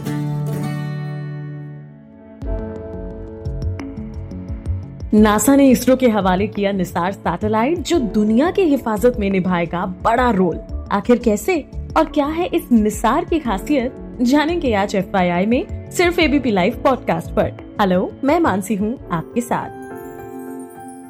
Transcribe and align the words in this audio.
NASA 5.15 5.57
ने 5.57 5.71
इसरो 5.71 5.97
के 5.97 6.09
हवाले 6.09 6.47
किया 6.47 6.73
निसार 6.73 7.13
सैटेलाइट, 7.13 7.79
जो 7.79 7.99
दुनिया 7.99 8.51
की 8.51 8.63
हिफाजत 8.63 9.13
में 9.19 9.31
निभाएगा 9.31 9.87
बड़ा 9.87 10.31
रोल। 10.31 10.87
आखिर 10.93 11.19
कैसे 11.19 11.71
और 11.97 12.05
क्या 12.05 12.27
है 12.27 12.47
इस 12.47 12.73
निसार 12.73 13.25
की 13.25 13.39
खासियत, 13.39 14.19
जानेंगे 14.23 14.75
आज 14.75 14.95
एफ़ 14.95 15.17
में 15.49 15.91
सिर्फ़ 15.91 16.21
एबीपी 16.21 16.51
लाइव 16.51 16.81
पॉडकास्ट 16.85 17.31
पर। 17.31 17.77
हेलो, 17.81 18.13
मैं 18.25 18.41
मानसी 18.41 18.75
हूँ 18.75 19.09
आपके 19.13 19.41
साथ। 19.41 19.69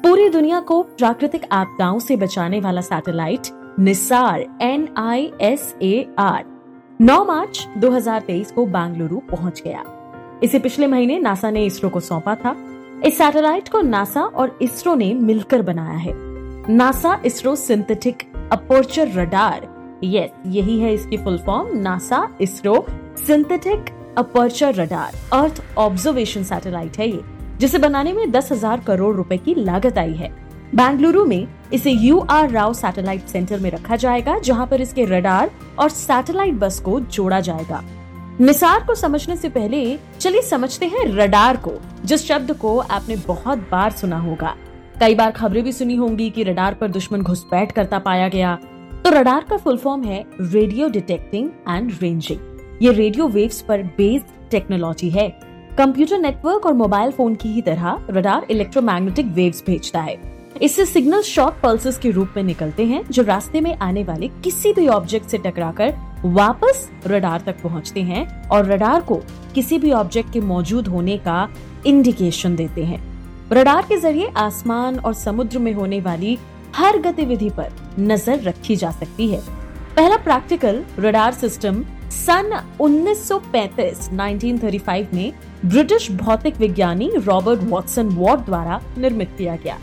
पूरी 0.03 0.29
दुनिया 0.29 0.59
को 0.59 0.83
प्राकृतिक 0.83 1.41
आपदाओं 1.51 1.99
से 1.99 2.15
बचाने 2.15 2.59
वाला 2.59 2.81
satellite 2.81 3.58
NISAR 3.79 4.45
N 4.61 4.87
I 4.97 5.31
S 5.41 5.75
A 5.81 6.07
R 6.19 6.43
9 6.99 7.25
March 7.25 7.67
2023 7.77 8.51
को 8.51 8.65
बेंगलुरु 8.65 9.19
पहुँच 9.31 9.61
गया। 9.61 9.83
इसे 10.43 10.59
पिछले 10.59 10.87
महीने 10.87 11.19
नासा 11.19 11.49
ने 11.51 11.65
इसरो 11.65 11.89
को 11.89 11.99
सौंपा 11.99 12.35
था। 12.35 12.55
इस 13.05 13.17
सैटेलाइट 13.17 13.69
को 13.69 13.81
नासा 13.81 14.21
और 14.21 14.57
इसरो 14.61 14.95
ने 14.95 15.13
मिलकर 15.13 15.61
बनाया 15.61 15.97
है। 15.97 16.13
NASA 16.69 17.19
ISRO 17.25 17.55
synthetic 17.55 18.23
aperture 18.51 19.11
radar. 19.11 19.67
Yes, 20.03 20.29
यही 20.45 20.79
है 20.79 20.93
इसकी 20.93 21.17
full 21.17 21.37
form. 21.37 21.77
NASA 21.77 22.27
ISRO 22.41 22.85
synthetic 23.17 23.89
aperture 24.17 24.73
radar. 24.73 25.15
Earth 25.33 25.63
observation 25.77 26.43
satellite 26.43 26.97
है 26.97 27.09
ये, 27.09 27.21
जिसे 27.59 27.77
बनाने 27.77 28.13
में 28.13 28.31
दस 28.31 28.51
हज़ार 28.51 28.79
करोड़ 28.79 29.15
रुपए 29.15 29.37
की 29.37 29.55
लागत 29.55 29.97
आई 29.97 30.13
है। 30.13 30.31
बेंगलुरु 30.75 31.25
में 31.25 31.47
इसे 31.73 31.91
U 31.91 32.19
R 32.19 32.49
Rao 32.49 32.73
satellite 32.73 33.21
centre 33.21 33.59
में 33.59 33.69
रखा 33.71 33.95
जाएगा, 33.95 34.37
जहाँ 34.39 34.67
पर 34.67 34.81
इसके 34.81 35.05
रडार 35.05 35.51
और 35.79 35.89
सैटेलाइट 35.89 36.53
बस 36.53 36.79
को 36.79 36.99
जोड़ा 36.99 37.39
जाएगा। 37.39 37.83
निसार 38.41 38.83
को 38.83 38.95
समझने 38.95 39.35
से 39.35 39.49
पहले, 39.49 39.97
चलिए 40.19 40.41
समझते 40.41 40.85
हैं 40.85 41.05
रडार 41.07 41.57
को, 41.57 41.71
जिस 42.05 42.25
शब्द 42.27 42.53
को 42.53 42.77
आपने 42.79 43.15
बहुत 43.15 43.57
बार 43.71 43.91
सुना 43.91 44.19
होगा। 44.19 44.55
कई 44.99 45.15
बार 45.15 45.31
खबरें 45.31 45.63
भी 45.63 45.71
सुनी 45.71 45.95
होंगी 45.95 46.29
कि 46.29 46.43
रडार 46.43 46.73
पर 46.73 46.87
दुश्मन 46.87 47.21
घुसपैठ 47.21 47.71
करता 47.71 47.99
पाया 47.99 48.29
गया। 48.29 48.55
तो 49.03 49.09
रडार 49.09 49.45
का 49.49 49.57
फुल 49.57 49.77
फॉर्म 49.77 50.03
है 50.03 50.25
रेडियो 50.41 50.89
डिटेक्टिंग 50.89 51.49
एंड 51.69 51.91
रेंजिंग 52.01 52.81
ये 52.81 52.91
रेडियो 52.91 53.27
वेव्स 53.27 53.61
पर 53.61 53.83
बेस्ड 53.97 54.49
टेक्नोलॉजी 54.51 55.09
है। 55.09 55.29
कंप्यूटर 55.77 56.19
नेटवर्क 56.19 56.65
और 56.65 56.73
मोबाइल 56.73 57.11
फ़ोन 57.11 57.35
की 57.35 57.49
ही 57.49 57.61
तरह 57.61 58.05
रडार 58.09 58.45
इलेक्ट्रोमैग्नेटिक 58.51 59.25
वेव्स 59.25 59.63
भेजता 59.67 60.01
है। 60.01 60.38
इससे 60.55 60.85
सिग्नल 60.85 61.21
शॉर्ट 61.21 61.55
पल्सेस 61.63 61.97
के 61.97 62.11
रूप 62.11 62.33
में 62.35 62.43
निकलते 62.43 62.85
हैं, 62.85 63.03
जो 63.03 63.23
रास्ते 63.23 63.61
में 63.61 63.75
आने 63.77 64.03
वाले 64.03 64.27
किसी 64.43 64.73
भी 64.73 64.87
ऑब्जेक्ट 64.87 65.29
से 65.29 65.37
टकराकर 65.37 65.93
वापस 66.25 66.89
रडार 67.07 67.41
तक 67.41 67.61
पहुँचते 67.63 68.01
हैं 68.01 68.49
और 68.49 68.65
रडार 68.65 69.01
को 69.01 69.15
किसी 69.55 69.77
भी 69.77 69.91
ऑब्जेक्ट 69.91 70.31
के 70.33 70.39
मौजूद 70.41 70.87
होने 70.87 71.17
का 71.17 71.47
इंडिकेशन 71.87 72.55
देते 72.55 72.83
हैं। 72.83 72.99
रडार 73.51 73.85
के 73.89 73.97
ज़रिए 73.97 74.27
आसमान 74.37 74.99
और 74.99 75.13
समुद्र 75.13 75.59
में 75.59 75.73
होने 75.73 75.99
वाली 76.01 76.37
हर 76.75 76.97
गतिविधि 77.01 77.49
पर 77.49 77.71
नज़र 77.99 78.41
रखी 78.41 78.75
जा 78.75 78.91
सकती 78.91 79.27
है। 79.27 79.41
पहला 79.95 80.17
प्रैक्टिकल 80.17 80.83
रडार 80.99 81.33
सिस्टम 81.33 81.83
सन 82.11 82.59
1935 82.81 84.09
1935 84.11 85.13
में 85.13 85.31
ब्रिटिश 85.65 86.11
भौतिक 86.13 86.57
विज्ञानी 86.57 87.11
रॉबर्ट 87.17 87.63
वॉटसन 87.63 88.09
वॉट 88.09 88.45
द्वारा 88.45 88.81
निर्मित 88.97 89.29
किया 89.37 89.55
गया। 89.55 89.77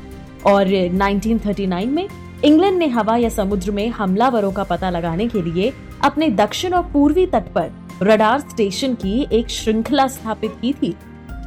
और 0.47 0.69
1939 0.69 1.87
में 1.87 2.09
इंग्लैंड 2.45 2.79
ने 2.79 2.87
हवा 2.87 3.17
या 3.17 3.29
समुद्र 3.29 3.71
में 3.71 3.89
हमलावरों 3.89 4.53
का 4.53 4.65
पता 4.65 4.91
लगाने 4.91 5.29
के 5.29 5.43
लिए 5.43 5.73
अपने 6.05 6.29
दक्षिण 6.31 6.73
और 6.73 6.83
पूर्वी 6.83 7.27
तट 7.27 7.53
पर 7.55 7.71
रडार 8.03 8.41
स्टेशन 8.41 8.95
की 8.95 9.27
एक 9.33 9.51
श्रृंखला 9.51 10.07
स्थापित 10.07 10.57
की 10.63 10.73
थी। 10.73 10.95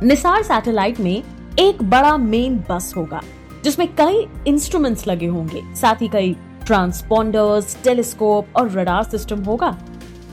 निसार 0.03 0.43
सैटेलाइट 0.43 0.99
में 0.99 1.23
एक 1.59 1.83
बड़ा 1.83 2.17
मेन 2.17 2.57
बस 2.69 2.93
होगा, 2.97 3.21
जिसमें 3.63 3.87
कई 3.95 4.25
इंस्ट्रूमेंट्स 4.47 5.07
लगे 5.07 5.27
होंगे, 5.27 5.61
साथ 5.75 6.01
ही 6.01 6.07
कई 6.07 6.35
ट्रांसपोंडर्स 6.65 7.77
टेलीस्कोप 7.83 8.57
और 8.57 8.69
रडार 8.71 9.03
सिस्टम 9.03 9.43
होगा। 9.43 9.77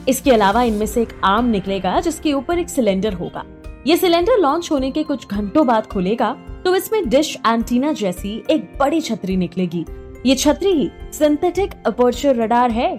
इसके 0.08 0.32
अलावा 0.32 0.62
इनमें 0.62 0.86
से 0.86 1.02
एक 1.02 1.20
आर्म 1.24 1.46
निकलेगा, 1.46 2.00
जिसके 2.00 2.32
ऊपर 2.32 2.58
एक 2.58 2.68
सिलेंडर 2.68 3.12
होगा। 3.12 3.44
ये 3.86 3.96
सिलेंडर 3.96 4.38
लॉन्च 4.38 4.68
होने 4.72 4.90
के 4.90 5.02
कुछ 5.02 5.28
घंटों 5.28 5.66
बाद 5.66 5.86
खुलेगा 5.86 6.36
तो 6.66 6.74
इसमें 6.74 7.08
डिश 7.08 7.36
एंटीना 7.46 7.92
जैसी 7.92 8.30
एक 8.50 8.62
बड़ी 8.78 9.00
छतरी 9.00 9.36
निकलेगी। 9.36 9.84
ये 10.26 10.34
छतरी 10.34 10.70
ही 10.70 10.88
सिंथेटिक 11.12 11.74
अपर्चर 11.86 12.36
रडार 12.36 12.70
है। 12.70 12.90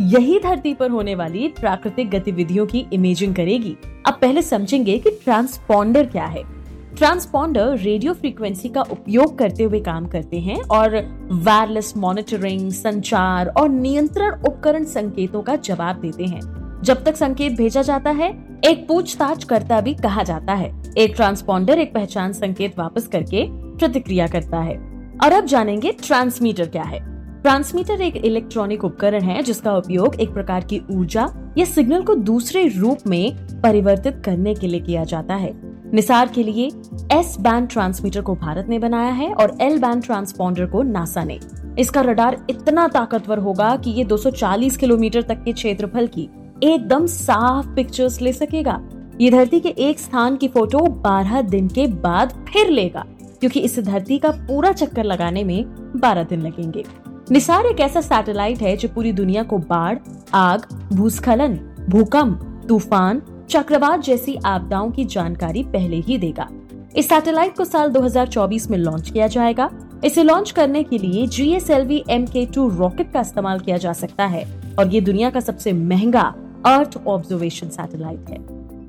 यही 0.00 0.38
धरती 0.38 0.74
पर 0.74 0.90
होने 0.90 1.14
वाली 1.14 1.48
प्राकृतिक 1.48 2.10
गतिविधियों 2.10 2.66
की 2.66 2.86
इमेजिंग 2.92 3.34
करेगी। 3.34 3.76
अब 4.06 4.18
पहले 4.20 4.42
समझेंगे 4.42 4.98
कि 4.98 5.10
ट्रांसपॉन्डर 5.10 6.06
क्या 6.06 6.24
है। 6.24 6.42
ट्रांसपॉन्डर 6.96 7.76
रेडियो 7.76 8.12
फ्रीक्वेंसी 8.12 8.68
का 8.68 8.82
उपयोग 8.82 9.38
करते 9.38 9.64
हुए 9.64 9.80
काम 9.80 10.06
करते 10.06 10.40
हैं 10.40 10.60
और 10.70 10.96
वायरलेस 11.32 11.92
मॉनिटरिंग 11.96 12.70
संचार 12.70 13.48
और 13.48 13.68
नियंत्रण 13.68 14.42
उपकरण 14.42 14.84
संकेतों 14.84 15.42
का 15.42 15.56
जवाब 15.56 16.00
देते 16.00 16.24
हैं। 16.24 16.65
जब 16.86 17.04
तक 17.04 17.16
संकेत 17.16 17.52
भेजा 17.52 17.82
जाता 17.82 18.10
है, 18.10 18.58
एक 18.64 18.88
पूछताछ 18.88 19.44
करता 19.44 19.80
भी 19.80 19.94
कहा 19.94 20.22
जाता 20.22 20.54
है। 20.54 20.82
एक 20.98 21.12
ट्रांसपॉन्डर 21.16 21.78
एक 21.78 21.94
पहचान 21.94 22.32
संकेत 22.32 22.78
वापस 22.78 23.06
करके 23.06 23.46
प्रतिक्रिया 23.50 24.26
करता 24.26 24.58
है। 24.58 24.76
और 25.24 25.32
अब 25.32 25.44
जानेंगे 25.44 25.92
ट्रांसमीटर 25.92 26.66
क्या 26.66 26.82
है। 26.82 27.00
ट्रांसमीटर 27.42 28.00
एक 28.00 28.16
इलेक्ट्रॉनिक 28.16 28.84
उपकरण 28.84 29.20
है, 29.20 29.42
जिसका 29.42 29.76
उपयोग 29.76 30.14
एक 30.14 30.32
प्रकार 30.32 30.64
की 30.64 30.82
ऊर्जा 30.90 31.54
या 31.58 31.64
सिग्नल 31.64 32.02
को 32.02 32.14
दूसरे 32.14 32.68
रूप 32.68 32.98
में 33.06 33.36
परिवर्तित 33.60 34.22
करने 34.24 34.54
के 34.54 34.66
लिए 34.66 34.80
किया 34.80 35.04
जाता 35.04 35.34
है। 35.34 35.52
निसार 35.92 36.28
के 36.28 36.42
लिए 36.42 36.70
एस 37.12 37.36
बैंड 37.40 37.68
ट्रांसमीटर 37.68 38.20
को 38.20 38.34
भारत 38.34 38.66
ने 38.68 38.78
बनाया 38.78 39.12
है 39.12 39.32
और 39.32 39.58
एल 39.60 39.78
बैंड 39.78 40.04
ट्रांसपॉन्डर 40.04 40.66
को 40.66 40.82
नासा 40.82 41.24
ने। 41.24 41.40
इसका 41.78 42.00
रडार 42.00 42.46
इतना 42.50 42.88
ताकतवर 42.88 43.38
होगा 43.38 43.76
कि 43.76 43.90
ये 43.90 44.04
240 44.04 44.76
किलोमीटर 44.76 45.22
तक 45.22 45.42
के 45.44 45.52
क्षेत्रफल 45.52 46.06
की 46.06 46.28
एकदम 46.62 47.06
साफ़ 47.06 47.66
पिक्चर्स 47.66 48.20
ले 48.20 48.32
सकेगा। 48.32 48.80
ये 49.20 49.30
धरती 49.30 49.60
के 49.60 49.68
एक 49.68 49.98
स्थान 50.00 50.36
की 50.36 50.48
फ़ोटो 50.48 50.78
12 51.02 51.42
दिन 51.42 51.68
के 51.68 51.86
बाद 51.86 52.32
फिर 52.48 52.70
लेगा, 52.70 53.04
क्योंकि 53.40 53.60
इस 53.60 53.78
धरती 53.78 54.18
का 54.18 54.30
पूरा 54.30 54.72
चक्कर 54.72 55.04
लगाने 55.04 55.44
में 55.44 55.64
12 55.96 56.24
दिन 56.24 56.42
लगेंगे। 56.42 56.84
निसार 57.30 57.66
एक 57.66 57.80
ऐसा 57.80 58.00
सैटेलाइट 58.00 58.62
है 58.62 58.76
जो 58.76 58.88
पूरी 58.88 59.12
दुनिया 59.12 59.42
को 59.42 59.58
बाढ़, 59.60 59.98
आग, 60.34 60.66
भूस्खलन, 60.92 61.58
भूकंप, 61.88 62.40
तूफ़ान, 62.68 63.22
चक्रवात 63.50 64.00
जैसी 64.00 64.36
आपदाओं 64.46 64.90
की 64.90 65.04
जानकारी 65.04 65.62
पहले 65.64 65.96
ही 65.98 66.18
देगा। 66.18 66.48
इस 66.96 67.08
सैटेलाइट 67.08 67.56
को 67.56 67.64
साल 67.64 67.90
2024 67.90 68.70
में 68.70 68.78
लॉन्च 68.78 69.10
किया 69.10 69.26
जाएगा। 69.26 69.70
इसे 70.04 70.22
लॉन्च 70.22 70.50
करने 70.50 70.82
के 70.82 70.98
लिए 70.98 71.26
G 71.26 71.50
S 71.52 71.70
L 71.70 71.86
V 71.86 72.02
M 72.10 72.26
K 72.26 72.46
two 72.46 72.68
rocket 72.68 73.12
का 73.12 73.20
इस्तेमाल 73.20 73.60
किया 73.60 73.76
जा 73.76 73.92
सकता 73.92 74.26
है, 74.26 74.44
और 74.78 74.94
ये 74.94 75.00
दुनिया 75.00 75.30
का 75.30 75.40
सबसे 75.40 75.72
महँगा 75.72 76.34
अर्थ 76.66 76.96
ऑब्जर्वेशन 76.98 77.68
सैटेलाइट 77.70 78.30
है। 78.30 78.38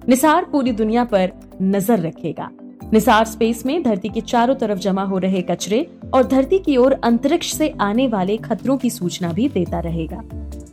निसार 0.10 0.46
पूरी 0.52 0.72
दुनिया 0.74 1.04
पर 1.06 1.32
नज़र 1.64 2.00
रखेगा। 2.00 2.50
निसार 2.94 3.26
स्पेस 3.26 3.66
में 3.66 3.82
धरती 3.84 4.10
के 4.10 4.22
चारों 4.22 4.56
तरफ़ 4.56 4.80
जमा 4.80 5.04
हो 5.04 5.18
रहे 5.18 5.42
कचरे 5.42 5.86
और 6.14 6.28
धरती 6.28 6.60
की 6.60 6.78
ओर 6.78 6.94
अंतरिक्ष 6.94 7.54
से 7.54 7.70
आने 7.82 8.08
वाले 8.08 8.38
खतरों 8.40 8.78
की 8.78 8.90
सूचना 8.90 9.32
भी 9.34 9.48
देता 9.50 9.80
रहेगा। 9.80 10.22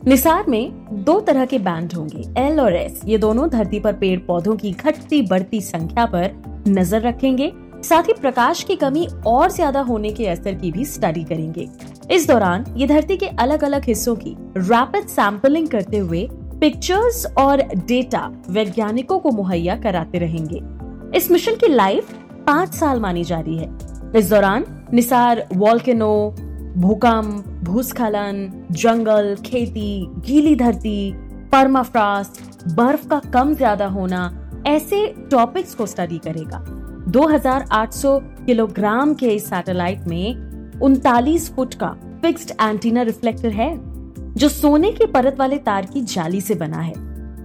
निसार 0.07 0.45
में 0.49 1.03
दो 1.03 1.19
तरह 1.19 1.45
के 1.45 1.59
बैंड 1.59 1.93
होंगे 1.93 2.23
एल 2.37 2.59
और 2.59 2.75
एस 2.75 3.01
ये 3.05 3.17
दोनों 3.17 3.49
धरती 3.49 3.79
पर 3.79 3.93
पेड़ 3.93 4.19
पौधों 4.19 4.55
की 4.55 4.71
घटती 4.71 5.21
बढ़ती 5.21 5.61
संख्या 5.61 6.05
पर 6.05 6.63
नज़र 6.67 7.01
रखेंगे। 7.01 7.51
साथ 7.83 8.03
ही 8.03 8.13
प्रकाश 8.13 8.63
की 8.63 8.75
कमी 8.75 9.07
और 9.27 9.51
ज़्यादा 9.51 9.81
होने 9.81 10.11
के 10.11 10.27
असर 10.27 10.53
की 10.53 10.71
भी 10.71 10.85
स्टडी 10.85 11.23
करेंगे। 11.23 11.67
इस 12.11 12.27
दौरान 12.27 12.65
ये 12.77 12.87
धरती 12.87 13.17
के 13.17 13.27
अलग 13.39 13.63
अलग 13.63 13.85
हिस्सों 13.85 14.15
की 14.15 14.35
रैपिड 14.57 15.07
सैंपलिंग 15.07 15.67
करते 15.67 15.97
हुए 15.97 16.27
पिक्चर्स 16.61 17.25
और 17.37 17.61
डेटा 17.87 18.27
वैज्ञानिकों 18.49 19.19
को 19.19 19.31
मुहैया 19.31 19.75
कराते 19.75 20.17
रहेंगे। 20.17 20.61
इस 21.17 21.29
मिशन 21.31 21.55
की 21.55 21.67
लाइफ 21.67 22.13
पाँच 22.47 22.73
साल 22.73 22.99
मानी 22.99 23.23
जा 23.23 23.39
रही 23.39 23.57
है। 23.57 23.69
इस 24.15 24.29
दौरान 24.29 24.65
निसार 24.93 25.47
वॉल्केनो 25.53 26.35
भूकंप, 26.77 27.45
भूस्खलन, 27.63 28.49
जंगल, 28.71 29.35
खेती, 29.45 30.05
गीली 30.27 30.55
धरती 30.55 31.13
परमाफ्रास्ट 31.51 32.41
बर्फ़ 32.75 33.07
का 33.07 33.19
कम 33.33 33.53
ज़्यादा 33.53 33.87
होना, 33.87 34.31
ऐसे 34.67 35.05
टॉपिक्स 35.31 35.73
को 35.75 35.85
स्टडी 35.85 36.17
करेगा। 36.17 36.63
2800 37.11 38.19
किलोग्राम 38.45 39.13
के 39.13 39.27
इस 39.27 39.45
सैटेलाइट 39.45 40.07
में 40.07 40.79
उनतालीस 40.81 41.53
फुट 41.55 41.73
का 41.73 41.95
फिक्स्ड 42.21 42.51
एंटीना 42.61 43.01
रिफ्लेक्टर 43.01 43.49
है। 43.49 43.69
जो 44.37 44.49
सोने 44.49 44.91
की 44.91 45.05
परत 45.05 45.35
वाले 45.39 45.57
तार 45.57 45.85
की 45.85 46.01
जाली 46.01 46.41
से 46.41 46.55
बना 46.55 46.79
है। 46.79 46.93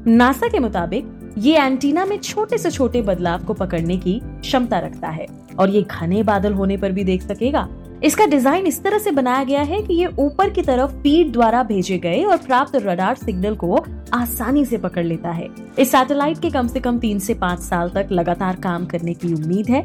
नासा 0.06 0.48
के 0.48 0.58
मुताबिक, 0.58 1.34
ये 1.38 1.58
एंटीना 1.58 2.04
में 2.04 2.18
छोटे 2.18 2.58
से 2.58 2.70
छोटे 2.70 3.02
बदलाव 3.02 3.44
को 3.44 3.54
पकड़ने 3.54 3.96
की 3.96 4.20
क्षमता 4.24 4.78
रखता 4.78 5.08
है। 5.08 5.26
और 5.58 5.70
ये 5.70 5.82
घने 5.82 6.22
बादल 6.22 6.52
होने 6.52 6.76
पर 6.76 6.92
भी 6.92 7.04
देख 7.04 7.22
सकेगा। 7.22 7.68
इसका 8.04 8.26
डिज़ाइन 8.26 8.66
इस 8.66 8.82
तरह 8.82 8.98
से 8.98 9.10
बनाया 9.10 9.44
गया 9.44 9.62
है 9.62 9.82
कि 9.82 9.94
ये 9.94 10.06
ऊपर 10.18 10.50
की 10.50 10.62
तरफ़ 10.62 10.90
फ़ीड 10.90 11.32
द्वारा 11.32 11.62
भेजे 11.62 11.98
गए 11.98 12.24
और 12.24 12.36
प्राप्त 12.36 12.76
रडार 12.76 13.14
सिग्नल 13.14 13.54
को 13.54 13.84
आसानी 14.14 14.64
से 14.64 14.78
पकड़ 14.78 15.04
लेता 15.04 15.30
है। 15.30 15.48
इस 15.78 15.90
सैटेलाइट 15.90 16.38
के 16.38 16.50
कम 16.50 16.68
से 16.68 16.80
कम 16.80 16.98
तीन 16.98 17.18
से 17.18 17.34
पाँच 17.34 17.60
साल 17.60 17.90
तक 17.90 18.08
लगातार 18.12 18.56
काम 18.56 18.86
करने 18.86 19.14
की 19.14 19.34
उम्मीद 19.34 19.70
है। 19.70 19.82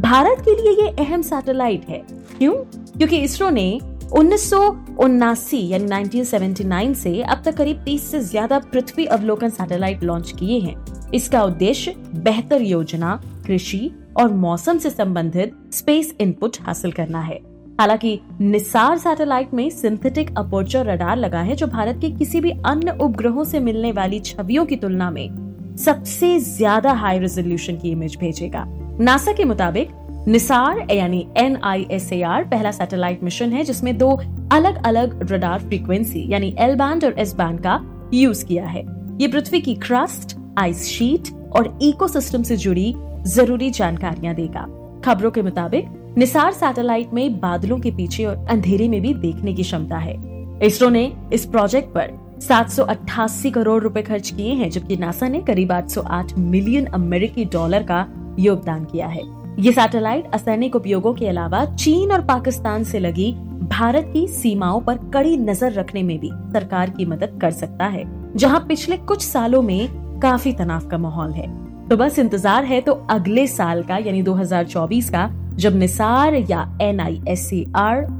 भारत 0.00 0.44
के 0.48 0.62
लिए 0.62 0.84
ये 0.84 1.04
अहम 1.04 1.22
सैटेलाइट 1.22 1.88
है। 1.88 2.02
क्यों? 2.38 2.54
क्योंकि 2.98 3.16
इसरो 3.16 3.50
ने 3.50 3.80
उन्नीस 4.12 5.50
यानी 5.54 5.86
1979 5.86 6.94
से 6.94 7.20
अब 7.22 7.42
तक 7.44 7.56
करीब 7.56 7.84
30 7.84 8.00
से 8.00 8.20
ज़्यादा 8.20 8.58
पृथ्वी 8.72 9.04
अवलोकन 9.06 9.48
सैटेलाइट 9.48 10.04
लॉन्च 10.04 10.32
किए 10.38 10.58
हैं। 10.60 11.10
इसका 11.14 11.42
उद्देश्य 11.44 11.94
बेहतर 12.14 12.62
योजना, 12.62 13.20
कृषि 13.46 13.90
और 14.16 14.32
मौसम 14.34 14.78
से 14.78 14.90
संबंधित 14.90 15.56
स्पेस 15.72 16.14
इनपुट 16.20 16.56
हासिल 16.60 16.92
करना 16.92 17.20
है। 17.20 17.40
हालाँकि 17.80 18.18
निसार 18.40 18.98
सैटेलाइट 18.98 19.54
में 19.54 19.68
सिंथेटिक 19.70 20.30
अपोर्चर 20.38 20.86
रडार 20.86 21.16
लगा 21.16 21.40
है 21.40 21.56
जो 21.56 21.66
भारत 21.66 21.98
के 22.00 22.10
किसी 22.10 22.40
भी 22.40 22.50
अन्य 22.66 22.96
उपग्रहों 23.00 23.44
से 23.44 23.60
मिलने 23.60 23.92
वाली 23.92 24.20
छवियों 24.20 24.64
की 24.66 24.76
तुलना 24.76 25.10
में 25.10 25.76
सबसे 25.76 26.38
ज़्यादा 26.38 26.92
हाई 26.92 27.18
रेजोल्यूशन 27.18 27.76
की 27.76 27.90
इमेज 27.90 28.16
भेजेगा। 28.20 28.64
नासा 29.00 29.32
के 29.32 29.44
मुताबिक 29.44 29.90
निसार, 30.28 30.86
यानी 30.90 31.26
N 31.36 31.56
I 31.56 31.86
S 31.90 32.12
A 32.12 32.20
R 32.22 32.44
पहला 32.44 32.70
सैटेलाइट 32.70 33.22
मिशन 33.22 33.52
है, 33.52 33.64
जिसमें 33.64 33.96
दो 33.98 34.10
अलग 34.52 34.82
अलग 34.86 35.32
रडार 35.32 35.58
फ्रीक्वेंसी 35.58 36.26
यानी 36.28 36.54
एल 36.58 36.74
बैंड 36.76 37.04
और 37.04 37.18
एस 37.18 37.34
बैंड 37.34 37.60
का 37.60 37.80
यूज़ 38.14 38.44
किया 38.46 38.66
है। 38.66 38.82
ये 39.20 39.28
पृथ्वी 39.28 39.60
की 39.60 39.74
क्रस्ट 39.74 40.36
आइस 40.58 40.84
शीट 40.84 41.28
और 41.52 41.78
इकोसिस्टम 41.82 42.42
से 42.42 42.56
जुड़ी 42.56 42.94
ज़रूरी 43.26 43.70
जानकारियाँ 43.70 44.34
देगा। 44.34 44.66
खबरों 45.04 45.30
के 45.30 45.42
मुताबिक, 45.42 45.84
निसार 46.18 46.52
सैटेलाइट 46.52 47.12
में 47.12 47.38
बादलों 47.40 47.78
के 47.78 47.90
पीछे 47.90 48.24
और 48.24 48.46
अंधेरे 48.50 48.88
में 48.88 49.00
भी 49.02 49.14
देखने 49.14 49.54
की 49.54 49.62
क्षमता 49.62 49.98
है। 49.98 50.16
इसरो 50.62 50.88
ने 50.88 51.12
इस 51.32 51.46
प्रोजेक्ट 51.46 51.88
पर 51.88 52.18
788 52.40 53.50
करोड़ 53.50 53.82
रुपए 53.82 54.02
खर्च 54.02 54.30
किए 54.30 54.52
हैं, 54.52 54.70
जबकि 54.70 54.96
नासा 54.96 55.28
ने 55.28 55.40
करीब 55.40 55.72
808 55.72 56.38
मिलियन 56.38 56.86
अमेरिकी 56.86 57.44
डॉलर 57.44 57.82
का 57.82 58.06
योगदान 58.38 58.84
किया 58.84 59.06
है। 59.06 59.45
ये 59.58 59.72
सैटेलाइट 59.72 60.26
असैनिक 60.34 60.74
उपयोगों 60.76 61.12
के 61.14 61.26
अलावा 61.28 61.64
चीन 61.74 62.10
और 62.12 62.20
पाकिस्तान 62.20 62.82
से 62.84 62.98
लगी 62.98 63.32
भारत 63.70 64.10
की 64.12 64.26
सीमाओं 64.28 64.80
पर 64.80 64.98
कड़ी 65.14 65.36
नज़र 65.36 65.72
रखने 65.72 66.02
में 66.02 66.18
भी 66.18 66.30
सरकार 66.52 66.90
की 66.90 67.04
मदद 67.04 67.38
कर 67.42 67.50
सकता 67.50 67.84
है, 67.84 68.04
जहाँ 68.36 68.60
पिछले 68.68 68.96
कुछ 68.96 69.22
सालों 69.22 69.62
में 69.62 70.20
काफ़ी 70.20 70.52
तनाव 70.52 70.88
का 70.88 70.98
माहौल 70.98 71.32
है। 71.32 71.48
तो 71.88 71.96
बस 71.96 72.18
इंतज़ार 72.18 72.64
है 72.64 72.80
तो 72.80 72.92
अगले 73.10 73.46
साल 73.46 73.82
का, 73.82 73.96
यानी 73.96 74.22
2024 74.22 75.10
का, 75.10 75.28
जब 75.54 75.76
निसार 75.76 76.34
या 76.50 76.78
एन 76.82 77.00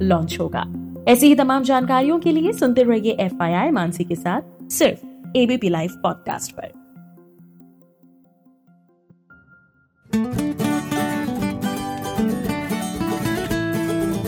लॉन्च 0.03 0.39
होगा। 0.41 0.65
ऐसी 1.09 1.27
ही 1.27 1.35
तमाम 1.35 1.63
जानकारियों 1.63 2.19
के 2.19 2.33
लिए 2.33 2.53
सुनते 2.53 2.83
रहिए 2.83 3.17
एफ़ 3.21 3.35
मानसी 3.73 4.05
के 4.05 4.15
साथ, 4.15 4.71
सिर्फ़ 4.71 5.37
एबीपी 5.37 5.69
लाइव 5.69 6.01
पॉडकास्ट 6.03 6.53
पर। 6.53 6.73